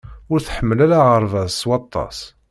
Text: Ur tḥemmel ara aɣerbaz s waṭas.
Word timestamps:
Ur 0.31 0.39
tḥemmel 0.41 0.79
ara 0.85 0.97
aɣerbaz 1.03 1.49
s 1.59 1.61
waṭas. 1.67 2.17